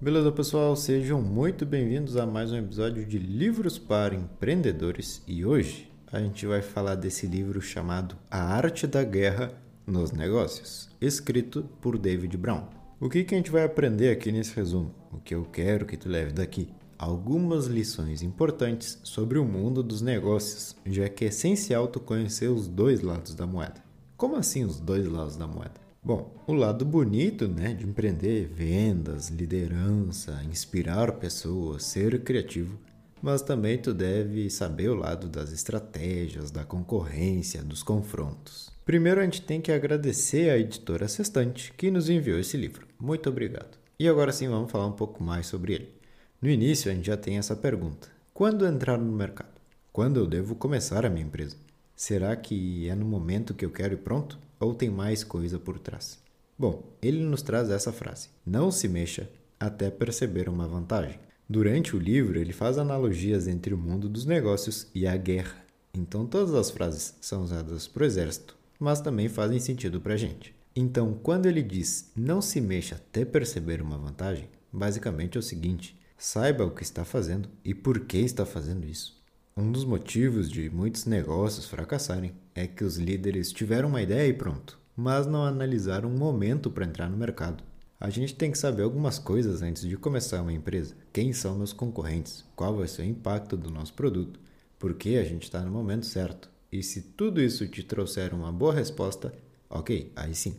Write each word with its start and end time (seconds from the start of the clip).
Beleza, 0.00 0.30
pessoal? 0.30 0.76
Sejam 0.76 1.20
muito 1.20 1.66
bem-vindos 1.66 2.16
a 2.16 2.24
mais 2.24 2.52
um 2.52 2.56
episódio 2.56 3.04
de 3.04 3.18
Livros 3.18 3.80
para 3.80 4.14
Empreendedores 4.14 5.20
e 5.26 5.44
hoje 5.44 5.90
a 6.12 6.20
gente 6.20 6.46
vai 6.46 6.62
falar 6.62 6.94
desse 6.94 7.26
livro 7.26 7.60
chamado 7.60 8.16
A 8.30 8.38
Arte 8.38 8.86
da 8.86 9.02
Guerra 9.02 9.50
nos 9.84 10.12
Negócios, 10.12 10.88
escrito 11.00 11.68
por 11.80 11.98
David 11.98 12.36
Brown. 12.36 12.68
O 13.00 13.08
que, 13.08 13.24
que 13.24 13.34
a 13.34 13.38
gente 13.38 13.50
vai 13.50 13.64
aprender 13.64 14.10
aqui 14.10 14.30
nesse 14.30 14.54
resumo? 14.54 14.94
O 15.10 15.18
que 15.18 15.34
eu 15.34 15.44
quero 15.44 15.84
que 15.84 15.96
tu 15.96 16.08
leve 16.08 16.30
daqui? 16.30 16.68
Algumas 16.96 17.66
lições 17.66 18.22
importantes 18.22 19.00
sobre 19.02 19.36
o 19.36 19.44
mundo 19.44 19.82
dos 19.82 20.00
negócios, 20.00 20.76
já 20.86 21.08
que 21.08 21.24
é 21.24 21.28
essencial 21.28 21.88
tu 21.88 21.98
conhecer 21.98 22.46
os 22.46 22.68
dois 22.68 23.00
lados 23.00 23.34
da 23.34 23.48
moeda. 23.48 23.82
Como 24.16 24.36
assim 24.36 24.64
os 24.64 24.78
dois 24.78 25.08
lados 25.08 25.36
da 25.36 25.48
moeda? 25.48 25.87
Bom, 26.02 26.32
o 26.46 26.52
lado 26.52 26.84
bonito, 26.84 27.48
né, 27.48 27.74
de 27.74 27.84
empreender, 27.84 28.46
vendas, 28.46 29.28
liderança, 29.28 30.42
inspirar 30.44 31.12
pessoas, 31.12 31.84
ser 31.84 32.22
criativo, 32.22 32.78
mas 33.20 33.42
também 33.42 33.76
tu 33.76 33.92
deve 33.92 34.48
saber 34.48 34.88
o 34.88 34.94
lado 34.94 35.28
das 35.28 35.52
estratégias, 35.52 36.50
da 36.50 36.64
concorrência, 36.64 37.62
dos 37.62 37.82
confrontos. 37.82 38.70
Primeiro 38.84 39.20
a 39.20 39.24
gente 39.24 39.42
tem 39.42 39.60
que 39.60 39.72
agradecer 39.72 40.50
à 40.50 40.56
editora 40.56 41.08
Sextante 41.08 41.74
que 41.76 41.90
nos 41.90 42.08
enviou 42.08 42.38
esse 42.38 42.56
livro. 42.56 42.86
Muito 42.98 43.28
obrigado. 43.28 43.76
E 43.98 44.08
agora 44.08 44.32
sim 44.32 44.48
vamos 44.48 44.70
falar 44.70 44.86
um 44.86 44.92
pouco 44.92 45.22
mais 45.22 45.46
sobre 45.46 45.74
ele. 45.74 45.92
No 46.40 46.48
início 46.48 46.90
a 46.90 46.94
gente 46.94 47.08
já 47.08 47.16
tem 47.16 47.36
essa 47.36 47.56
pergunta: 47.56 48.08
quando 48.32 48.64
entrar 48.64 48.96
no 48.96 49.12
mercado? 49.12 49.60
Quando 49.92 50.20
eu 50.20 50.26
devo 50.26 50.54
começar 50.54 51.04
a 51.04 51.10
minha 51.10 51.26
empresa? 51.26 51.56
Será 51.94 52.34
que 52.36 52.88
é 52.88 52.94
no 52.94 53.04
momento 53.04 53.52
que 53.52 53.64
eu 53.64 53.70
quero 53.70 53.94
ir 53.94 53.98
pronto? 53.98 54.38
Ou 54.58 54.74
tem 54.74 54.90
mais 54.90 55.22
coisa 55.22 55.58
por 55.58 55.78
trás? 55.78 56.18
Bom, 56.58 56.82
ele 57.00 57.22
nos 57.22 57.42
traz 57.42 57.70
essa 57.70 57.92
frase: 57.92 58.28
Não 58.44 58.70
se 58.70 58.88
mexa 58.88 59.30
até 59.58 59.90
perceber 59.90 60.48
uma 60.48 60.66
vantagem. 60.66 61.18
Durante 61.48 61.96
o 61.96 61.98
livro, 61.98 62.38
ele 62.38 62.52
faz 62.52 62.76
analogias 62.76 63.48
entre 63.48 63.72
o 63.72 63.78
mundo 63.78 64.08
dos 64.08 64.26
negócios 64.26 64.86
e 64.94 65.06
a 65.06 65.16
guerra. 65.16 65.64
Então, 65.94 66.26
todas 66.26 66.54
as 66.54 66.70
frases 66.70 67.16
são 67.20 67.42
usadas 67.42 67.88
para 67.88 68.02
o 68.02 68.06
exército, 68.06 68.56
mas 68.78 69.00
também 69.00 69.28
fazem 69.28 69.58
sentido 69.58 70.00
para 70.00 70.14
a 70.14 70.16
gente. 70.16 70.54
Então, 70.76 71.14
quando 71.14 71.46
ele 71.46 71.62
diz 71.62 72.12
não 72.14 72.40
se 72.40 72.60
mexa 72.60 72.96
até 72.96 73.24
perceber 73.24 73.80
uma 73.80 73.98
vantagem, 73.98 74.48
basicamente 74.72 75.36
é 75.36 75.40
o 75.40 75.42
seguinte: 75.42 75.98
saiba 76.16 76.64
o 76.64 76.70
que 76.70 76.82
está 76.82 77.04
fazendo 77.04 77.48
e 77.64 77.74
por 77.74 78.00
que 78.00 78.18
está 78.18 78.44
fazendo 78.44 78.86
isso. 78.86 79.17
Um 79.60 79.72
dos 79.72 79.84
motivos 79.84 80.48
de 80.48 80.70
muitos 80.70 81.04
negócios 81.04 81.66
fracassarem 81.66 82.32
é 82.54 82.64
que 82.64 82.84
os 82.84 82.96
líderes 82.96 83.50
tiveram 83.50 83.88
uma 83.88 84.00
ideia 84.00 84.28
e 84.28 84.32
pronto, 84.32 84.78
mas 84.96 85.26
não 85.26 85.42
analisaram 85.42 86.08
um 86.08 86.16
momento 86.16 86.70
para 86.70 86.86
entrar 86.86 87.10
no 87.10 87.16
mercado. 87.16 87.64
A 87.98 88.08
gente 88.08 88.36
tem 88.36 88.52
que 88.52 88.56
saber 88.56 88.84
algumas 88.84 89.18
coisas 89.18 89.60
antes 89.60 89.82
de 89.82 89.96
começar 89.96 90.42
uma 90.42 90.52
empresa. 90.52 90.94
Quem 91.12 91.32
são 91.32 91.56
meus 91.58 91.72
concorrentes? 91.72 92.44
Qual 92.54 92.76
vai 92.76 92.86
ser 92.86 93.02
o 93.02 93.06
impacto 93.06 93.56
do 93.56 93.68
nosso 93.68 93.94
produto? 93.94 94.38
Por 94.78 94.94
que 94.94 95.18
a 95.18 95.24
gente 95.24 95.42
está 95.42 95.60
no 95.60 95.72
momento 95.72 96.06
certo? 96.06 96.48
E 96.70 96.80
se 96.80 97.02
tudo 97.02 97.42
isso 97.42 97.66
te 97.66 97.82
trouxer 97.82 98.32
uma 98.32 98.52
boa 98.52 98.72
resposta, 98.72 99.34
ok, 99.68 100.12
aí 100.14 100.36
sim. 100.36 100.54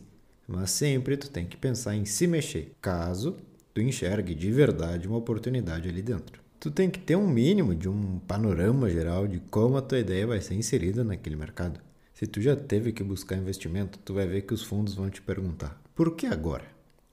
Mas 0.46 0.72
sempre 0.72 1.16
tu 1.16 1.30
tem 1.30 1.46
que 1.46 1.56
pensar 1.56 1.96
em 1.96 2.04
se 2.04 2.26
mexer, 2.26 2.74
caso 2.82 3.38
tu 3.72 3.80
enxergue 3.80 4.34
de 4.34 4.52
verdade 4.52 5.08
uma 5.08 5.16
oportunidade 5.16 5.88
ali 5.88 6.02
dentro 6.02 6.49
tu 6.60 6.70
tem 6.70 6.90
que 6.90 6.98
ter 6.98 7.16
um 7.16 7.26
mínimo 7.26 7.74
de 7.74 7.88
um 7.88 8.18
panorama 8.18 8.90
geral 8.90 9.26
de 9.26 9.40
como 9.50 9.78
a 9.78 9.82
tua 9.82 9.98
ideia 9.98 10.26
vai 10.26 10.42
ser 10.42 10.54
inserida 10.54 11.02
naquele 11.02 11.34
mercado. 11.34 11.80
Se 12.12 12.26
tu 12.26 12.38
já 12.42 12.54
teve 12.54 12.92
que 12.92 13.02
buscar 13.02 13.38
investimento, 13.38 13.98
tu 14.04 14.12
vai 14.12 14.26
ver 14.26 14.42
que 14.42 14.52
os 14.52 14.62
fundos 14.62 14.94
vão 14.94 15.08
te 15.08 15.22
perguntar: 15.22 15.80
por 15.94 16.14
que 16.14 16.26
agora? 16.26 16.66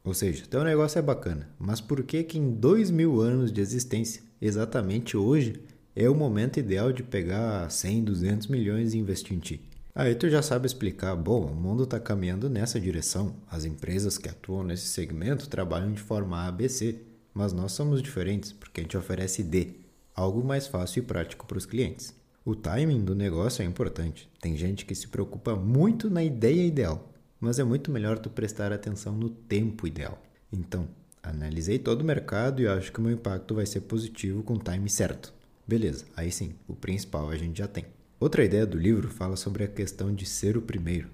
Ou 0.04 0.14
seja, 0.14 0.46
teu 0.50 0.64
negócio 0.66 1.00
é 1.00 1.02
bacana, 1.02 1.50
mas 1.58 1.80
por 1.80 2.04
que 2.04 2.24
que 2.24 2.38
em 2.38 2.52
dois 2.52 2.92
mil 2.92 3.22
anos 3.22 3.52
de 3.52 3.62
existência, 3.62 4.22
exatamente 4.42 5.16
hoje, 5.16 5.62
é 5.96 6.10
o 6.10 6.16
momento 6.16 6.60
ideal 6.60 6.92
de 6.92 7.02
pegar 7.02 7.70
100, 7.70 8.04
200 8.04 8.48
milhões 8.48 8.94
e 8.94 8.98
investir 8.98 9.36
em 9.36 9.40
ti? 9.40 9.62
Aí 9.96 10.14
tu 10.14 10.30
já 10.30 10.42
sabe 10.42 10.68
explicar, 10.68 11.16
bom, 11.16 11.46
o 11.46 11.56
mundo 11.56 11.84
está 11.84 12.00
caminhando 12.00 12.50
nessa 12.50 12.80
direção, 12.80 13.36
as 13.50 13.66
empresas 13.66 14.18
que 14.18 14.30
atuam 14.30 14.64
nesse 14.64 14.88
segmento 14.88 15.50
trabalham 15.50 15.92
de 15.92 16.02
forma 16.02 16.46
ABC, 16.48 17.00
mas 17.38 17.54
nós 17.54 17.72
somos 17.72 18.02
diferentes 18.02 18.52
porque 18.52 18.82
a 18.82 18.84
gente 18.84 18.98
oferece 18.98 19.44
D, 19.44 19.76
algo 20.16 20.44
mais 20.44 20.66
fácil 20.66 21.04
e 21.04 21.06
prático 21.06 21.46
para 21.46 21.60
os 21.60 21.68
clientes. 21.68 22.16
O 22.44 22.56
timing 22.56 23.06
do 23.06 23.14
negócio 23.14 23.62
é 23.62 23.66
importante. 23.66 24.28
Tem 24.42 24.58
gente 24.58 24.88
que 24.88 24.96
se 24.96 25.08
preocupa 25.08 25.56
muito 25.56 26.10
na 26.10 26.24
ideia 26.24 26.66
ideal, 26.66 27.14
mas 27.40 27.60
é 27.60 27.64
muito 27.64 27.92
melhor 27.92 28.18
tu 28.18 28.28
prestar 28.28 28.74
atenção 28.74 29.16
no 29.16 29.30
tempo 29.30 29.86
ideal. 29.86 30.20
Então, 30.52 30.88
analisei 31.22 31.78
todo 31.78 32.02
o 32.02 32.06
mercado 32.06 32.60
e 32.60 32.68
acho 32.68 32.92
que 32.92 32.98
o 32.98 33.04
meu 33.04 33.12
impacto 33.12 33.54
vai 33.54 33.68
ser 33.68 33.82
positivo 33.82 34.42
com 34.42 34.56
o 34.56 34.60
time 34.60 34.90
certo. 34.90 35.32
Beleza, 35.68 36.06
aí 36.16 36.32
sim, 36.32 36.56
o 36.68 36.74
principal 36.74 37.30
a 37.30 37.38
gente 37.38 37.60
já 37.60 37.68
tem. 37.68 37.86
Outra 38.20 38.44
ideia 38.44 38.66
do 38.66 38.80
livro 38.80 39.10
fala 39.10 39.36
sobre 39.36 39.64
a 39.64 39.68
questão 39.68 40.12
de 40.12 40.26
ser 40.26 40.58
o 40.58 40.62
primeiro. 40.64 41.10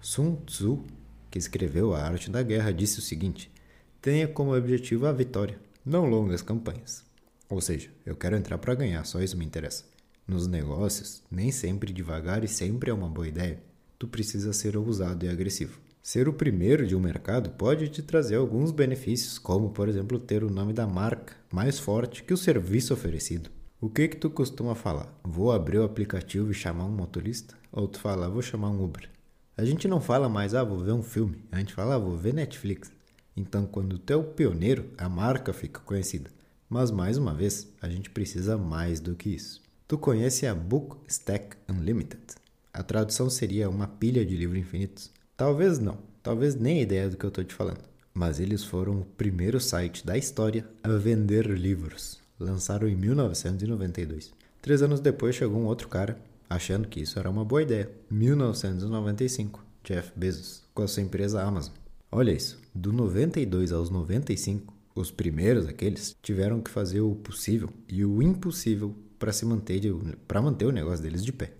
Sun 0.00 0.36
Tzu, 0.36 0.86
que 1.30 1.38
escreveu 1.38 1.92
A 1.92 2.02
Arte 2.02 2.30
da 2.30 2.42
Guerra, 2.42 2.72
disse 2.72 2.98
o 2.98 3.02
seguinte: 3.02 3.50
tenha 4.00 4.26
como 4.26 4.56
objetivo 4.56 5.04
a 5.04 5.12
vitória 5.12 5.65
não 5.86 6.04
longas 6.04 6.42
campanhas. 6.42 7.04
Ou 7.48 7.60
seja, 7.60 7.88
eu 8.04 8.16
quero 8.16 8.36
entrar 8.36 8.58
para 8.58 8.74
ganhar, 8.74 9.04
só 9.04 9.22
isso 9.22 9.38
me 9.38 9.44
interessa. 9.44 9.84
Nos 10.26 10.48
negócios, 10.48 11.22
nem 11.30 11.52
sempre 11.52 11.92
devagar 11.92 12.42
e 12.42 12.48
sempre 12.48 12.90
é 12.90 12.94
uma 12.94 13.08
boa 13.08 13.28
ideia. 13.28 13.62
Tu 13.96 14.08
precisa 14.08 14.52
ser 14.52 14.76
ousado 14.76 15.24
e 15.24 15.28
agressivo. 15.28 15.78
Ser 16.02 16.28
o 16.28 16.32
primeiro 16.32 16.84
de 16.84 16.96
um 16.96 17.00
mercado 17.00 17.50
pode 17.50 17.88
te 17.88 18.02
trazer 18.02 18.34
alguns 18.34 18.72
benefícios, 18.72 19.38
como 19.38 19.70
por 19.70 19.88
exemplo 19.88 20.18
ter 20.18 20.42
o 20.42 20.50
nome 20.50 20.72
da 20.72 20.88
marca 20.88 21.36
mais 21.52 21.78
forte 21.78 22.24
que 22.24 22.34
o 22.34 22.36
serviço 22.36 22.92
oferecido. 22.92 23.48
O 23.80 23.88
que 23.88 24.08
que 24.08 24.16
tu 24.16 24.28
costuma 24.28 24.74
falar? 24.74 25.16
Vou 25.22 25.52
abrir 25.52 25.78
o 25.78 25.84
aplicativo 25.84 26.50
e 26.50 26.54
chamar 26.54 26.86
um 26.86 26.92
motorista? 26.92 27.54
Ou 27.70 27.86
tu 27.86 28.00
fala, 28.00 28.28
vou 28.28 28.42
chamar 28.42 28.70
um 28.70 28.82
Uber? 28.82 29.08
A 29.56 29.64
gente 29.64 29.86
não 29.86 30.00
fala 30.00 30.28
mais, 30.28 30.54
ah, 30.54 30.64
vou 30.64 30.78
ver 30.80 30.92
um 30.92 31.02
filme. 31.02 31.44
A 31.52 31.58
gente 31.58 31.72
fala, 31.72 31.94
ah, 31.94 31.98
vou 31.98 32.16
ver 32.16 32.34
Netflix. 32.34 32.90
Então, 33.36 33.66
quando 33.66 33.98
tu 33.98 34.12
é 34.12 34.16
o 34.16 34.24
pioneiro, 34.24 34.90
a 34.96 35.08
marca 35.08 35.52
fica 35.52 35.80
conhecida. 35.80 36.30
Mas 36.68 36.90
mais 36.90 37.18
uma 37.18 37.34
vez, 37.34 37.68
a 37.80 37.88
gente 37.88 38.10
precisa 38.10 38.56
mais 38.56 38.98
do 38.98 39.14
que 39.14 39.28
isso. 39.28 39.60
Tu 39.86 39.96
conhece 39.98 40.46
a 40.46 40.54
Book 40.54 40.96
Stack 41.06 41.56
Unlimited? 41.68 42.22
A 42.72 42.82
tradução 42.82 43.30
seria 43.30 43.70
uma 43.70 43.86
pilha 43.86 44.24
de 44.24 44.36
livros 44.36 44.58
infinitos? 44.58 45.10
Talvez 45.36 45.78
não, 45.78 45.98
talvez 46.22 46.54
nem 46.54 46.80
ideia 46.80 47.08
do 47.08 47.16
que 47.16 47.24
eu 47.24 47.28
estou 47.28 47.44
te 47.44 47.54
falando. 47.54 47.84
Mas 48.12 48.40
eles 48.40 48.64
foram 48.64 49.00
o 49.00 49.04
primeiro 49.04 49.60
site 49.60 50.04
da 50.04 50.16
história 50.16 50.66
a 50.82 50.88
vender 50.88 51.46
livros. 51.46 52.18
Lançaram 52.40 52.88
em 52.88 52.96
1992. 52.96 54.32
Três 54.60 54.82
anos 54.82 55.00
depois 55.00 55.36
chegou 55.36 55.60
um 55.60 55.66
outro 55.66 55.88
cara, 55.88 56.18
achando 56.50 56.88
que 56.88 57.00
isso 57.00 57.18
era 57.18 57.30
uma 57.30 57.44
boa 57.44 57.62
ideia. 57.62 57.90
1995, 58.10 59.64
Jeff 59.84 60.10
Bezos, 60.16 60.64
com 60.74 60.82
a 60.82 60.88
sua 60.88 61.02
empresa 61.02 61.42
Amazon. 61.42 61.74
Olha 62.18 62.32
isso, 62.32 62.58
do 62.74 62.94
92 62.94 63.72
aos 63.72 63.90
95, 63.90 64.72
os 64.94 65.10
primeiros, 65.10 65.66
aqueles, 65.66 66.16
tiveram 66.22 66.62
que 66.62 66.70
fazer 66.70 67.02
o 67.02 67.14
possível 67.14 67.68
e 67.86 68.06
o 68.06 68.22
impossível 68.22 68.96
para 69.18 69.34
se 69.34 69.44
manter 69.44 69.82
para 70.26 70.40
manter 70.40 70.64
o 70.64 70.72
negócio 70.72 71.02
deles 71.02 71.22
de 71.22 71.30
pé. 71.30 71.52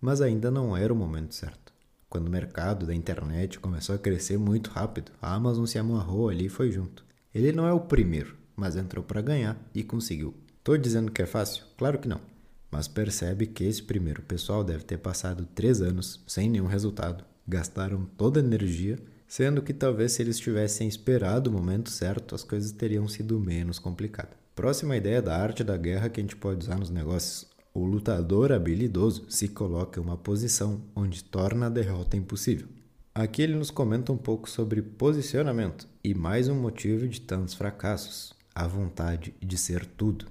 Mas 0.00 0.20
ainda 0.20 0.50
não 0.50 0.76
era 0.76 0.92
o 0.92 0.96
momento 0.96 1.32
certo. 1.32 1.72
Quando 2.08 2.26
o 2.26 2.30
mercado 2.30 2.86
da 2.86 2.92
internet 2.92 3.60
começou 3.60 3.94
a 3.94 3.98
crescer 4.00 4.36
muito 4.36 4.70
rápido, 4.70 5.12
a 5.22 5.32
Amazon 5.32 5.64
se 5.64 5.78
amarrou 5.78 6.28
ali 6.28 6.46
e 6.46 6.48
foi 6.48 6.72
junto. 6.72 7.04
Ele 7.32 7.52
não 7.52 7.68
é 7.68 7.72
o 7.72 7.78
primeiro, 7.78 8.34
mas 8.56 8.74
entrou 8.74 9.04
para 9.04 9.22
ganhar 9.22 9.64
e 9.72 9.84
conseguiu. 9.84 10.34
Tô 10.64 10.76
dizendo 10.76 11.12
que 11.12 11.22
é 11.22 11.26
fácil? 11.26 11.62
Claro 11.78 12.00
que 12.00 12.08
não. 12.08 12.20
Mas 12.68 12.88
percebe 12.88 13.46
que 13.46 13.62
esse 13.62 13.84
primeiro 13.84 14.22
pessoal 14.22 14.64
deve 14.64 14.82
ter 14.82 14.98
passado 14.98 15.46
três 15.54 15.80
anos 15.80 16.20
sem 16.26 16.50
nenhum 16.50 16.66
resultado, 16.66 17.24
gastaram 17.46 18.06
toda 18.16 18.40
a 18.40 18.42
energia 18.42 18.98
sendo 19.30 19.62
que 19.62 19.72
talvez 19.72 20.10
se 20.10 20.22
eles 20.22 20.40
tivessem 20.40 20.88
esperado 20.88 21.48
o 21.48 21.52
momento 21.52 21.88
certo, 21.88 22.34
as 22.34 22.42
coisas 22.42 22.72
teriam 22.72 23.06
sido 23.06 23.38
menos 23.38 23.78
complicadas. 23.78 24.34
Próxima 24.56 24.96
ideia 24.96 25.22
da 25.22 25.40
arte 25.40 25.62
da 25.62 25.76
guerra 25.76 26.08
que 26.08 26.18
a 26.18 26.22
gente 26.22 26.34
pode 26.34 26.64
usar 26.64 26.76
nos 26.76 26.90
negócios. 26.90 27.48
O 27.72 27.84
lutador 27.84 28.50
habilidoso 28.50 29.26
se 29.28 29.46
coloca 29.46 30.00
em 30.00 30.02
uma 30.02 30.16
posição 30.16 30.82
onde 30.96 31.22
torna 31.22 31.66
a 31.66 31.70
derrota 31.70 32.16
impossível. 32.16 32.66
Aqui 33.14 33.42
ele 33.42 33.54
nos 33.54 33.70
comenta 33.70 34.12
um 34.12 34.16
pouco 34.16 34.50
sobre 34.50 34.82
posicionamento 34.82 35.86
e 36.02 36.12
mais 36.12 36.48
um 36.48 36.56
motivo 36.56 37.06
de 37.06 37.20
tantos 37.20 37.54
fracassos: 37.54 38.34
a 38.52 38.66
vontade 38.66 39.32
de 39.40 39.56
ser 39.56 39.86
tudo. 39.86 40.26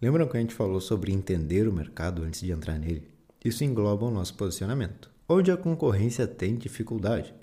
Lembram 0.00 0.28
que 0.28 0.36
a 0.36 0.40
gente 0.40 0.54
falou 0.54 0.80
sobre 0.80 1.12
entender 1.12 1.66
o 1.66 1.72
mercado 1.72 2.22
antes 2.22 2.40
de 2.40 2.52
entrar 2.52 2.78
nele? 2.78 3.08
Isso 3.44 3.64
engloba 3.64 4.06
o 4.06 4.12
nosso 4.12 4.34
posicionamento, 4.34 5.10
onde 5.28 5.50
a 5.50 5.56
concorrência 5.56 6.24
tem 6.24 6.56
dificuldade. 6.56 7.34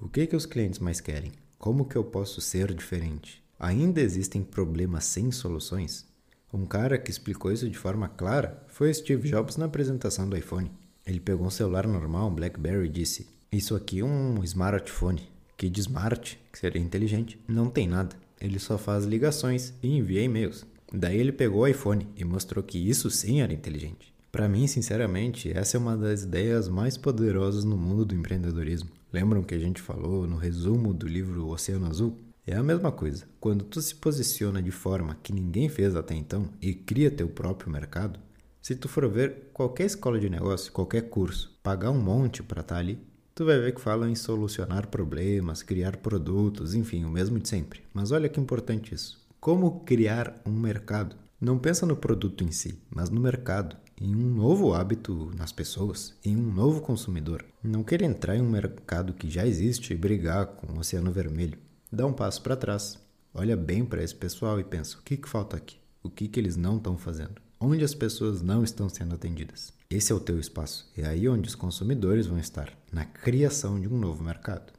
O 0.00 0.08
que, 0.08 0.28
que 0.28 0.36
os 0.36 0.46
clientes 0.46 0.78
mais 0.78 1.00
querem? 1.00 1.32
Como 1.58 1.84
que 1.84 1.96
eu 1.96 2.04
posso 2.04 2.40
ser 2.40 2.72
diferente? 2.72 3.42
Ainda 3.58 4.00
existem 4.00 4.44
problemas 4.44 5.04
sem 5.04 5.32
soluções? 5.32 6.06
Um 6.54 6.64
cara 6.64 6.96
que 6.96 7.10
explicou 7.10 7.50
isso 7.50 7.68
de 7.68 7.76
forma 7.76 8.08
clara 8.08 8.62
foi 8.68 8.94
Steve 8.94 9.28
Jobs 9.28 9.56
na 9.56 9.64
apresentação 9.64 10.28
do 10.28 10.36
iPhone. 10.36 10.70
Ele 11.04 11.18
pegou 11.18 11.44
um 11.44 11.50
celular 11.50 11.84
normal, 11.84 12.28
um 12.28 12.34
BlackBerry, 12.34 12.86
e 12.86 12.88
disse: 12.88 13.26
Isso 13.50 13.74
aqui 13.74 13.98
é 13.98 14.04
um 14.04 14.40
smartphone, 14.44 15.28
que 15.56 15.68
de 15.68 15.80
smart, 15.80 16.38
que 16.52 16.58
seria 16.60 16.80
inteligente, 16.80 17.36
não 17.48 17.68
tem 17.68 17.88
nada. 17.88 18.14
ele 18.40 18.60
só 18.60 18.78
faz 18.78 19.04
ligações 19.04 19.74
e 19.82 19.96
envia 19.96 20.22
e-mails. 20.22 20.64
Daí 20.92 21.18
ele 21.18 21.32
pegou 21.32 21.62
o 21.62 21.66
iPhone 21.66 22.06
e 22.16 22.24
mostrou 22.24 22.62
que 22.62 22.78
isso 22.78 23.10
sim 23.10 23.40
era 23.40 23.52
inteligente. 23.52 24.14
Para 24.30 24.48
mim, 24.48 24.66
sinceramente, 24.66 25.50
essa 25.56 25.76
é 25.76 25.80
uma 25.80 25.96
das 25.96 26.22
ideias 26.22 26.68
mais 26.68 26.96
poderosas 26.96 27.64
no 27.64 27.76
mundo 27.76 28.04
do 28.04 28.14
empreendedorismo. 28.14 28.90
Lembram 29.12 29.42
que 29.42 29.54
a 29.54 29.58
gente 29.58 29.80
falou 29.80 30.26
no 30.26 30.36
resumo 30.36 30.92
do 30.92 31.08
livro 31.08 31.48
Oceano 31.48 31.86
Azul? 31.86 32.18
É 32.46 32.54
a 32.54 32.62
mesma 32.62 32.92
coisa. 32.92 33.26
Quando 33.40 33.64
tu 33.64 33.80
se 33.80 33.94
posiciona 33.94 34.62
de 34.62 34.70
forma 34.70 35.16
que 35.22 35.32
ninguém 35.32 35.68
fez 35.68 35.96
até 35.96 36.14
então 36.14 36.50
e 36.60 36.74
cria 36.74 37.10
teu 37.10 37.28
próprio 37.28 37.72
mercado, 37.72 38.20
se 38.60 38.74
tu 38.74 38.86
for 38.86 39.08
ver 39.08 39.50
qualquer 39.52 39.86
escola 39.86 40.20
de 40.20 40.28
negócio, 40.28 40.72
qualquer 40.72 41.08
curso, 41.08 41.58
pagar 41.62 41.90
um 41.90 42.00
monte 42.00 42.42
para 42.42 42.60
estar 42.60 42.74
tá 42.74 42.80
ali, 42.80 42.98
tu 43.34 43.46
vai 43.46 43.58
ver 43.58 43.74
que 43.74 43.80
falam 43.80 44.10
em 44.10 44.14
solucionar 44.14 44.88
problemas, 44.88 45.62
criar 45.62 45.96
produtos, 45.96 46.74
enfim, 46.74 47.04
o 47.04 47.10
mesmo 47.10 47.38
de 47.38 47.48
sempre. 47.48 47.80
Mas 47.94 48.12
olha 48.12 48.28
que 48.28 48.40
importante 48.40 48.94
isso. 48.94 49.18
Como 49.40 49.80
criar 49.84 50.38
um 50.44 50.52
mercado? 50.52 51.16
Não 51.40 51.58
pensa 51.58 51.86
no 51.86 51.96
produto 51.96 52.44
em 52.44 52.50
si, 52.50 52.78
mas 52.90 53.08
no 53.08 53.20
mercado, 53.20 53.76
em 54.00 54.14
um 54.14 54.34
novo 54.34 54.72
hábito 54.72 55.30
nas 55.36 55.52
pessoas, 55.52 56.14
em 56.24 56.36
um 56.36 56.52
novo 56.52 56.80
consumidor. 56.80 57.44
Não 57.62 57.82
queira 57.82 58.04
entrar 58.04 58.36
em 58.36 58.42
um 58.42 58.48
mercado 58.48 59.12
que 59.12 59.28
já 59.28 59.46
existe 59.46 59.92
e 59.92 59.96
brigar 59.96 60.46
com 60.46 60.72
o 60.72 60.78
oceano 60.78 61.10
vermelho. 61.10 61.58
Dá 61.90 62.06
um 62.06 62.12
passo 62.12 62.42
para 62.42 62.56
trás, 62.56 62.98
olha 63.34 63.56
bem 63.56 63.84
para 63.84 64.02
esse 64.02 64.14
pessoal 64.14 64.60
e 64.60 64.64
pensa: 64.64 64.98
o 64.98 65.02
que, 65.02 65.16
que 65.16 65.28
falta 65.28 65.56
aqui? 65.56 65.76
O 66.02 66.10
que, 66.10 66.28
que 66.28 66.38
eles 66.38 66.56
não 66.56 66.76
estão 66.76 66.96
fazendo? 66.96 67.40
Onde 67.60 67.84
as 67.84 67.94
pessoas 67.94 68.40
não 68.40 68.62
estão 68.62 68.88
sendo 68.88 69.14
atendidas? 69.14 69.72
Esse 69.90 70.12
é 70.12 70.14
o 70.14 70.20
teu 70.20 70.38
espaço. 70.38 70.90
É 70.96 71.04
aí 71.04 71.28
onde 71.28 71.48
os 71.48 71.54
consumidores 71.54 72.26
vão 72.26 72.38
estar, 72.38 72.72
na 72.92 73.04
criação 73.04 73.80
de 73.80 73.88
um 73.88 73.98
novo 73.98 74.22
mercado. 74.22 74.72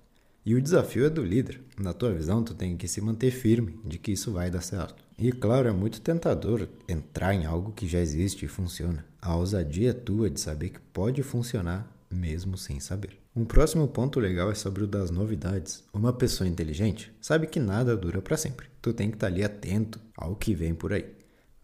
E 0.45 0.55
o 0.55 0.61
desafio 0.61 1.05
é 1.05 1.09
do 1.09 1.23
líder. 1.23 1.61
Na 1.77 1.93
tua 1.93 2.13
visão, 2.13 2.43
tu 2.43 2.53
tem 2.53 2.77
que 2.77 2.87
se 2.87 3.01
manter 3.01 3.31
firme 3.31 3.79
de 3.83 3.97
que 3.97 4.11
isso 4.11 4.31
vai 4.31 4.49
dar 4.49 4.61
certo. 4.61 5.03
E 5.21 5.33
claro, 5.33 5.67
é 5.67 5.71
muito 5.73 5.99
tentador 5.99 6.69
entrar 6.87 7.33
em 7.33 7.45
algo 7.45 7.73
que 7.73 7.85
já 7.85 7.99
existe 7.99 8.45
e 8.45 8.47
funciona. 8.47 9.05
A 9.21 9.35
ousadia 9.35 9.89
é 9.89 9.93
tua 9.93 10.29
de 10.29 10.39
saber 10.39 10.69
que 10.69 10.79
pode 10.79 11.21
funcionar 11.23 11.93
mesmo 12.09 12.57
sem 12.57 12.79
saber. 12.79 13.19
Um 13.35 13.43
próximo 13.43 13.85
ponto 13.85 14.17
legal 14.17 14.49
é 14.49 14.55
sobre 14.55 14.83
o 14.83 14.87
das 14.87 15.11
novidades. 15.11 15.83
Uma 15.93 16.13
pessoa 16.13 16.47
inteligente 16.47 17.11
sabe 17.19 17.47
que 17.47 17.59
nada 17.59 17.97
dura 17.97 18.21
para 18.21 18.37
sempre. 18.37 18.67
Tu 18.81 18.93
tem 18.93 19.09
que 19.09 19.17
estar 19.17 19.27
tá 19.27 19.33
ali 19.33 19.43
atento 19.43 19.99
ao 20.15 20.37
que 20.37 20.55
vem 20.55 20.73
por 20.73 20.93
aí. 20.93 21.05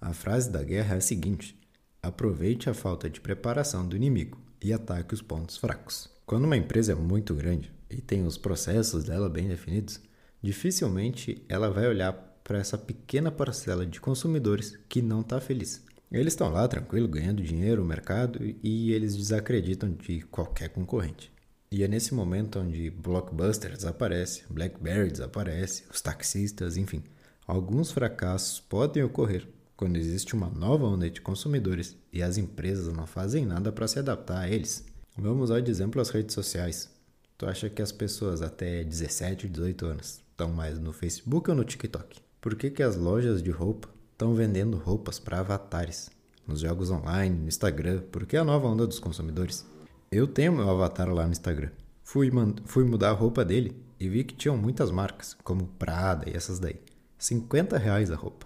A 0.02 0.14
frase 0.14 0.50
da 0.50 0.62
guerra 0.62 0.96
é 0.96 0.98
a 0.98 1.02
seguinte: 1.02 1.58
aproveite 2.04 2.70
a 2.70 2.74
falta 2.74 3.10
de 3.10 3.22
preparação 3.22 3.88
do 3.88 3.96
inimigo 3.96 4.38
e 4.62 4.74
ataque 4.74 5.14
os 5.14 5.22
pontos 5.22 5.56
fracos. 5.56 6.10
Quando 6.26 6.44
uma 6.44 6.58
empresa 6.58 6.92
é 6.92 6.96
muito 6.96 7.34
grande 7.34 7.72
e 7.90 8.02
tem 8.02 8.26
os 8.26 8.38
processos 8.38 9.06
dela 9.06 9.30
bem 9.30 9.48
definidos, 9.48 10.02
dificilmente 10.42 11.42
ela 11.48 11.70
vai 11.70 11.88
olhar 11.88 12.35
para 12.46 12.60
essa 12.60 12.78
pequena 12.78 13.32
parcela 13.32 13.88
de 13.88 14.00
consumidores 14.00 14.78
que 14.88 15.02
não 15.02 15.22
está 15.22 15.42
feliz. 15.42 15.84
Eles 16.12 16.34
estão 16.34 16.52
lá 16.52 16.68
tranquilo, 16.68 17.08
ganhando 17.08 17.42
dinheiro 17.42 17.82
no 17.82 17.88
mercado 17.88 18.40
e 18.64 18.94
eles 18.94 19.18
desacreditam 19.18 19.92
de 19.92 20.22
qualquer 20.22 20.70
concorrente. 20.70 21.32
E 21.72 21.84
é 21.84 21.88
nesse 21.88 22.14
momento 22.14 22.60
onde 22.60 22.92
Blockbuster 22.92 23.72
desaparece, 23.72 24.44
BlackBerry 24.48 25.10
desaparece, 25.10 25.84
os 25.92 26.00
taxistas, 26.00 26.78
enfim. 26.78 27.04
Alguns 27.48 27.92
fracassos 27.92 28.60
podem 28.60 29.04
ocorrer 29.04 29.48
quando 29.76 29.98
existe 29.98 30.36
uma 30.36 30.48
nova 30.48 30.86
onda 30.86 31.10
de 31.10 31.22
consumidores 31.22 31.98
e 32.14 32.22
as 32.22 32.38
empresas 32.38 32.94
não 32.94 33.08
fazem 33.08 33.44
nada 33.44 33.72
para 33.72 33.88
se 33.88 33.98
adaptar 33.98 34.42
a 34.42 34.50
eles. 34.50 34.86
Vamos 35.18 35.46
usar 35.46 35.62
de 35.62 35.72
exemplo 35.72 36.00
as 36.00 36.12
redes 36.12 36.36
sociais. 36.36 36.92
Tu 37.38 37.46
acha 37.48 37.70
que 37.72 37.82
as 37.82 37.92
pessoas 37.92 38.44
até 38.44 38.84
17, 38.84 39.50
18 39.50 39.86
anos 39.88 40.22
estão 40.30 40.54
mais 40.54 40.78
no 40.80 40.94
Facebook 40.94 41.50
ou 41.50 41.56
no 41.56 41.66
TikTok? 41.66 42.25
Por 42.46 42.54
que, 42.54 42.70
que 42.70 42.84
as 42.84 42.96
lojas 42.96 43.42
de 43.42 43.50
roupa 43.50 43.90
estão 44.12 44.36
vendendo 44.36 44.78
roupas 44.78 45.18
para 45.18 45.40
avatares? 45.40 46.12
Nos 46.48 46.60
jogos 46.60 46.92
online, 46.92 47.36
no 47.36 47.48
Instagram, 47.48 48.04
porque 48.12 48.38
é 48.38 48.40
a 48.40 48.44
nova 48.44 48.68
onda 48.68 48.86
dos 48.86 49.00
consumidores. 49.00 49.66
Eu 50.12 50.28
tenho 50.28 50.54
meu 50.54 50.70
avatar 50.70 51.12
lá 51.12 51.26
no 51.26 51.32
Instagram. 51.32 51.72
Fui, 52.04 52.32
fui 52.66 52.84
mudar 52.84 53.10
a 53.10 53.14
roupa 53.14 53.44
dele 53.44 53.76
e 54.00 54.08
vi 54.08 54.24
que 54.24 54.36
tinham 54.36 54.56
muitas 54.56 54.92
marcas, 54.92 55.36
como 55.44 55.66
Prada 55.66 56.30
e 56.30 56.38
essas 56.38 56.60
daí. 56.60 56.80
50 57.18 57.80
reais 57.80 58.12
a 58.12 58.16
roupa. 58.16 58.46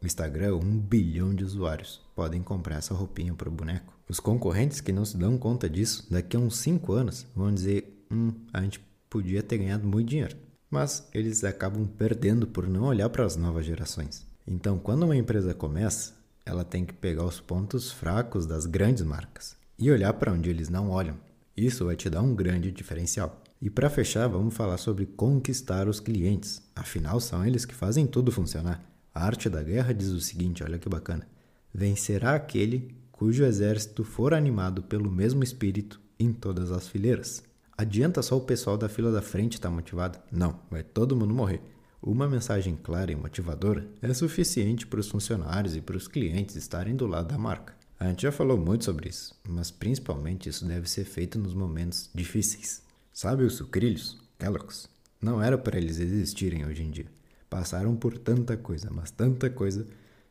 O 0.00 0.06
Instagram, 0.06 0.54
um 0.54 0.78
bilhão 0.78 1.34
de 1.34 1.42
usuários 1.42 2.00
podem 2.14 2.44
comprar 2.44 2.76
essa 2.76 2.94
roupinha 2.94 3.34
para 3.34 3.48
o 3.48 3.52
boneco. 3.52 3.98
Os 4.08 4.20
concorrentes 4.20 4.80
que 4.80 4.92
não 4.92 5.04
se 5.04 5.16
dão 5.16 5.36
conta 5.36 5.68
disso, 5.68 6.06
daqui 6.08 6.36
a 6.36 6.40
uns 6.40 6.56
5 6.58 6.92
anos, 6.92 7.26
vão 7.34 7.52
dizer: 7.52 8.00
hum, 8.12 8.30
a 8.52 8.62
gente 8.62 8.78
podia 9.08 9.42
ter 9.42 9.58
ganhado 9.58 9.88
muito 9.88 10.08
dinheiro. 10.08 10.36
Mas 10.70 11.08
eles 11.12 11.42
acabam 11.42 11.86
perdendo 11.86 12.46
por 12.46 12.68
não 12.68 12.84
olhar 12.84 13.10
para 13.10 13.26
as 13.26 13.36
novas 13.36 13.66
gerações. 13.66 14.24
Então, 14.46 14.78
quando 14.78 15.02
uma 15.02 15.16
empresa 15.16 15.52
começa, 15.52 16.14
ela 16.46 16.64
tem 16.64 16.84
que 16.84 16.94
pegar 16.94 17.24
os 17.24 17.40
pontos 17.40 17.90
fracos 17.90 18.46
das 18.46 18.66
grandes 18.66 19.02
marcas 19.02 19.56
e 19.78 19.90
olhar 19.90 20.12
para 20.14 20.32
onde 20.32 20.48
eles 20.48 20.68
não 20.68 20.90
olham. 20.90 21.16
Isso 21.56 21.84
vai 21.84 21.96
te 21.96 22.08
dar 22.08 22.22
um 22.22 22.34
grande 22.34 22.70
diferencial. 22.70 23.42
E 23.60 23.68
para 23.68 23.90
fechar, 23.90 24.26
vamos 24.28 24.54
falar 24.54 24.78
sobre 24.78 25.04
conquistar 25.04 25.88
os 25.88 26.00
clientes. 26.00 26.62
Afinal, 26.74 27.20
são 27.20 27.44
eles 27.44 27.64
que 27.64 27.74
fazem 27.74 28.06
tudo 28.06 28.32
funcionar. 28.32 28.82
A 29.12 29.26
arte 29.26 29.48
da 29.50 29.62
guerra 29.62 29.92
diz 29.92 30.08
o 30.08 30.20
seguinte: 30.20 30.62
olha 30.62 30.78
que 30.78 30.88
bacana. 30.88 31.26
Vencerá 31.74 32.34
aquele 32.34 32.94
cujo 33.12 33.44
exército 33.44 34.02
for 34.02 34.32
animado 34.32 34.82
pelo 34.82 35.10
mesmo 35.10 35.44
espírito 35.44 36.00
em 36.18 36.32
todas 36.32 36.70
as 36.72 36.88
fileiras. 36.88 37.42
Adianta 37.80 38.20
só 38.20 38.36
o 38.36 38.42
pessoal 38.42 38.76
da 38.76 38.90
fila 38.90 39.10
da 39.10 39.22
frente 39.22 39.54
estar 39.54 39.70
tá 39.70 39.74
motivado? 39.74 40.18
Não, 40.30 40.60
vai 40.70 40.82
todo 40.82 41.16
mundo 41.16 41.32
morrer. 41.32 41.62
Uma 42.02 42.28
mensagem 42.28 42.76
clara 42.76 43.10
e 43.10 43.16
motivadora 43.16 43.88
é 44.02 44.12
suficiente 44.12 44.86
para 44.86 45.00
os 45.00 45.08
funcionários 45.08 45.74
e 45.74 45.80
para 45.80 45.96
os 45.96 46.06
clientes 46.06 46.56
estarem 46.56 46.94
do 46.94 47.06
lado 47.06 47.28
da 47.28 47.38
marca. 47.38 47.74
A 47.98 48.06
gente 48.08 48.20
já 48.20 48.30
falou 48.30 48.58
muito 48.58 48.84
sobre 48.84 49.08
isso, 49.08 49.34
mas 49.48 49.70
principalmente 49.70 50.46
isso 50.46 50.66
deve 50.66 50.90
ser 50.90 51.06
feito 51.06 51.38
nos 51.38 51.54
momentos 51.54 52.10
difíceis. 52.14 52.82
Sabe 53.14 53.44
os 53.44 53.54
sucrilhos, 53.54 54.18
Kellogg's? 54.38 54.86
Não 55.18 55.42
era 55.42 55.56
para 55.56 55.78
eles 55.78 55.98
existirem 55.98 56.66
hoje 56.66 56.82
em 56.82 56.90
dia. 56.90 57.06
Passaram 57.48 57.96
por 57.96 58.18
tanta 58.18 58.58
coisa, 58.58 58.90
mas 58.92 59.10
tanta 59.10 59.48
coisa, 59.48 59.86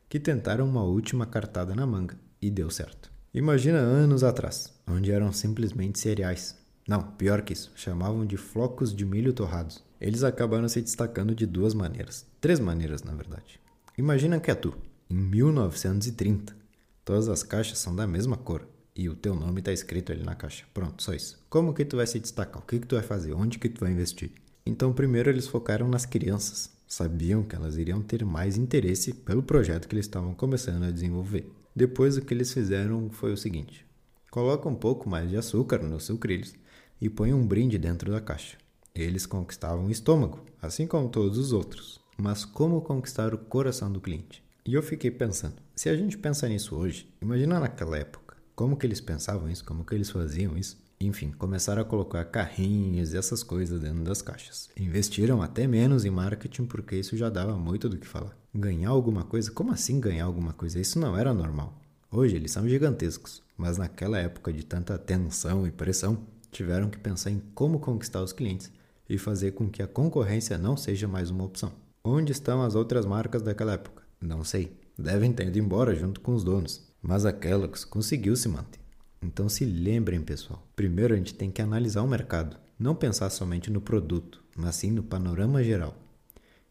que 0.08 0.20
tentaram 0.20 0.68
uma 0.68 0.84
última 0.84 1.26
cartada 1.26 1.74
na 1.74 1.84
manga 1.84 2.16
e 2.40 2.48
deu 2.48 2.70
certo. 2.70 3.10
Imagina 3.34 3.78
anos 3.78 4.22
atrás, 4.22 4.72
onde 4.86 5.10
eram 5.10 5.32
simplesmente 5.32 5.98
cereais. 5.98 6.59
Não, 6.90 7.04
pior 7.04 7.42
que 7.42 7.52
isso, 7.52 7.70
chamavam 7.76 8.26
de 8.26 8.36
flocos 8.36 8.92
de 8.92 9.04
milho 9.04 9.32
torrados. 9.32 9.80
Eles 10.00 10.24
acabaram 10.24 10.68
se 10.68 10.82
destacando 10.82 11.36
de 11.36 11.46
duas 11.46 11.72
maneiras, 11.72 12.26
três 12.40 12.58
maneiras 12.58 13.04
na 13.04 13.14
verdade. 13.14 13.60
Imagina 13.96 14.40
que 14.40 14.50
é 14.50 14.56
tu, 14.56 14.74
em 15.08 15.14
1930, 15.14 16.58
Todas 17.04 17.28
as 17.28 17.44
caixas 17.44 17.78
são 17.78 17.94
da 17.94 18.08
mesma 18.08 18.36
cor 18.36 18.68
e 18.94 19.08
o 19.08 19.14
teu 19.14 19.36
nome 19.36 19.60
está 19.60 19.72
escrito 19.72 20.10
ali 20.10 20.24
na 20.24 20.34
caixa. 20.34 20.64
Pronto, 20.74 21.00
só 21.00 21.14
isso. 21.14 21.40
Como 21.48 21.72
que 21.72 21.84
tu 21.84 21.96
vai 21.96 22.08
se 22.08 22.18
destacar? 22.18 22.60
O 22.60 22.66
que 22.66 22.80
que 22.80 22.86
tu 22.88 22.96
vai 22.96 23.04
fazer? 23.04 23.34
Onde 23.34 23.60
que 23.60 23.68
tu 23.68 23.82
vai 23.82 23.92
investir? 23.92 24.32
Então, 24.66 24.92
primeiro 24.92 25.30
eles 25.30 25.46
focaram 25.46 25.86
nas 25.86 26.04
crianças. 26.04 26.70
Sabiam 26.88 27.44
que 27.44 27.54
elas 27.54 27.76
iriam 27.76 28.02
ter 28.02 28.24
mais 28.24 28.56
interesse 28.56 29.12
pelo 29.12 29.44
projeto 29.44 29.86
que 29.86 29.94
eles 29.94 30.06
estavam 30.06 30.34
começando 30.34 30.82
a 30.82 30.90
desenvolver. 30.90 31.48
Depois 31.74 32.16
o 32.16 32.22
que 32.22 32.34
eles 32.34 32.52
fizeram 32.52 33.08
foi 33.10 33.32
o 33.32 33.36
seguinte: 33.36 33.86
coloca 34.28 34.68
um 34.68 34.74
pouco 34.74 35.08
mais 35.08 35.30
de 35.30 35.36
açúcar 35.36 35.78
nos 35.78 36.04
sucrilhos 36.04 36.52
e 37.00 37.08
põe 37.08 37.32
um 37.32 37.46
brinde 37.46 37.78
dentro 37.78 38.10
da 38.12 38.20
caixa. 38.20 38.58
Eles 38.94 39.26
conquistavam 39.26 39.86
o 39.86 39.90
estômago, 39.90 40.44
assim 40.60 40.86
como 40.86 41.08
todos 41.08 41.38
os 41.38 41.52
outros. 41.52 42.00
Mas 42.16 42.44
como 42.44 42.82
conquistar 42.82 43.32
o 43.32 43.38
coração 43.38 43.90
do 43.90 44.00
cliente? 44.00 44.42
E 44.66 44.74
eu 44.74 44.82
fiquei 44.82 45.10
pensando, 45.10 45.54
se 45.74 45.88
a 45.88 45.96
gente 45.96 46.18
pensa 46.18 46.48
nisso 46.48 46.76
hoje, 46.76 47.08
imagina 47.22 47.58
naquela 47.58 47.96
época, 47.96 48.36
como 48.54 48.76
que 48.76 48.86
eles 48.86 49.00
pensavam 49.00 49.48
isso, 49.48 49.64
como 49.64 49.84
que 49.84 49.94
eles 49.94 50.10
faziam 50.10 50.56
isso. 50.58 50.78
Enfim, 51.00 51.30
começaram 51.30 51.80
a 51.80 51.84
colocar 51.84 52.22
carrinhos 52.26 53.14
e 53.14 53.16
essas 53.16 53.42
coisas 53.42 53.80
dentro 53.80 54.04
das 54.04 54.20
caixas. 54.20 54.68
Investiram 54.76 55.40
até 55.40 55.66
menos 55.66 56.04
em 56.04 56.10
marketing 56.10 56.66
porque 56.66 56.96
isso 56.96 57.16
já 57.16 57.30
dava 57.30 57.56
muito 57.56 57.88
do 57.88 57.96
que 57.96 58.06
falar. 58.06 58.36
Ganhar 58.54 58.90
alguma 58.90 59.24
coisa? 59.24 59.50
Como 59.50 59.72
assim 59.72 59.98
ganhar 59.98 60.26
alguma 60.26 60.52
coisa? 60.52 60.78
Isso 60.78 60.98
não 60.98 61.16
era 61.16 61.32
normal. 61.32 61.80
Hoje 62.12 62.36
eles 62.36 62.50
são 62.50 62.68
gigantescos, 62.68 63.42
mas 63.56 63.78
naquela 63.78 64.18
época 64.18 64.52
de 64.52 64.62
tanta 64.62 64.98
tensão 64.98 65.66
e 65.66 65.70
pressão, 65.70 66.26
tiveram 66.50 66.90
que 66.90 66.98
pensar 66.98 67.30
em 67.30 67.42
como 67.54 67.78
conquistar 67.78 68.22
os 68.22 68.32
clientes 68.32 68.70
e 69.08 69.18
fazer 69.18 69.52
com 69.52 69.68
que 69.68 69.82
a 69.82 69.86
concorrência 69.86 70.56
não 70.56 70.76
seja 70.76 71.08
mais 71.08 71.30
uma 71.30 71.44
opção. 71.44 71.72
Onde 72.02 72.32
estão 72.32 72.62
as 72.62 72.74
outras 72.74 73.04
marcas 73.04 73.42
daquela 73.42 73.72
época? 73.72 74.02
Não 74.20 74.44
sei. 74.44 74.76
Devem 74.98 75.32
ter 75.32 75.48
ido 75.48 75.58
embora 75.58 75.94
junto 75.94 76.20
com 76.20 76.34
os 76.34 76.44
donos. 76.44 76.86
Mas 77.02 77.24
a 77.24 77.32
Kellogg's 77.32 77.84
conseguiu 77.84 78.36
se 78.36 78.48
manter. 78.48 78.80
Então 79.22 79.48
se 79.48 79.64
lembrem, 79.64 80.20
pessoal. 80.22 80.66
Primeiro 80.76 81.14
a 81.14 81.16
gente 81.16 81.34
tem 81.34 81.50
que 81.50 81.60
analisar 81.60 82.02
o 82.02 82.08
mercado. 82.08 82.56
Não 82.78 82.94
pensar 82.94 83.28
somente 83.30 83.70
no 83.70 83.80
produto, 83.80 84.42
mas 84.56 84.76
sim 84.76 84.90
no 84.90 85.02
panorama 85.02 85.62
geral. 85.62 85.94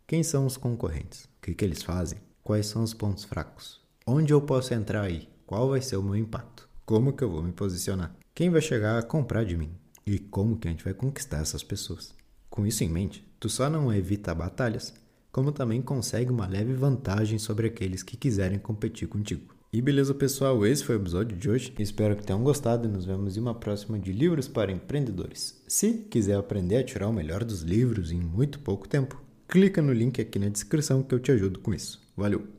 Quem 0.07 0.23
são 0.23 0.45
os 0.45 0.57
concorrentes? 0.57 1.25
O 1.25 1.41
que, 1.41 1.53
que 1.53 1.63
eles 1.63 1.83
fazem? 1.83 2.19
Quais 2.43 2.65
são 2.65 2.81
os 2.81 2.93
pontos 2.93 3.23
fracos? 3.23 3.79
Onde 4.07 4.33
eu 4.33 4.41
posso 4.41 4.73
entrar 4.73 5.03
aí? 5.03 5.29
Qual 5.45 5.69
vai 5.69 5.81
ser 5.81 5.97
o 5.97 6.03
meu 6.03 6.15
impacto? 6.15 6.67
Como 6.85 7.13
que 7.13 7.23
eu 7.23 7.29
vou 7.29 7.43
me 7.43 7.51
posicionar? 7.51 8.15
Quem 8.39 8.49
vai 8.49 8.61
chegar 8.61 8.97
a 8.97 9.03
comprar 9.03 9.43
de 9.43 9.57
mim? 9.57 9.69
E 10.07 10.17
como 10.17 10.55
que 10.57 10.65
a 10.65 10.71
gente 10.71 10.85
vai 10.85 10.93
conquistar 10.93 11.41
essas 11.41 11.61
pessoas? 11.61 12.15
Com 12.49 12.65
isso 12.65 12.85
em 12.85 12.87
mente, 12.87 13.21
tu 13.37 13.49
só 13.49 13.69
não 13.69 13.93
evita 13.93 14.33
batalhas, 14.33 14.93
como 15.29 15.51
também 15.51 15.81
consegue 15.81 16.31
uma 16.31 16.47
leve 16.47 16.71
vantagem 16.71 17.37
sobre 17.37 17.67
aqueles 17.67 18.01
que 18.01 18.15
quiserem 18.15 18.57
competir 18.57 19.09
contigo. 19.09 19.53
E 19.73 19.81
beleza, 19.81 20.13
pessoal, 20.13 20.65
esse 20.65 20.85
foi 20.85 20.95
o 20.95 21.01
episódio 21.01 21.37
de 21.37 21.49
hoje. 21.49 21.73
Espero 21.77 22.15
que 22.15 22.23
tenham 22.23 22.41
gostado 22.41 22.87
e 22.87 22.89
nos 22.89 23.03
vemos 23.03 23.35
em 23.35 23.41
uma 23.41 23.55
próxima 23.55 23.99
de 23.99 24.13
Livros 24.13 24.47
para 24.47 24.71
Empreendedores. 24.71 25.61
Se 25.67 25.95
quiser 26.09 26.37
aprender 26.37 26.77
a 26.77 26.83
tirar 26.85 27.09
o 27.09 27.13
melhor 27.13 27.43
dos 27.43 27.63
livros 27.63 28.09
em 28.09 28.21
muito 28.21 28.59
pouco 28.59 28.87
tempo, 28.87 29.21
clica 29.49 29.81
no 29.81 29.91
link 29.91 30.21
aqui 30.21 30.39
na 30.39 30.47
descrição 30.47 31.03
que 31.03 31.13
eu 31.13 31.19
te 31.19 31.33
ajudo 31.33 31.59
com 31.59 31.73
isso. 31.73 32.01
Valeu! 32.15 32.58